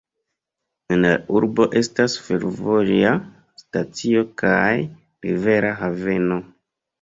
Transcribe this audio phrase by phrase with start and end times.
[0.93, 3.11] En la urbo estas fervoja
[3.65, 4.73] stacio kaj
[5.29, 6.41] rivera haveno.